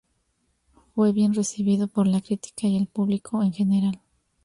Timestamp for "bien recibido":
1.13-1.87